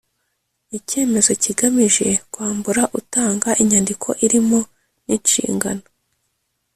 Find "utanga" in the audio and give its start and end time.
2.99-3.49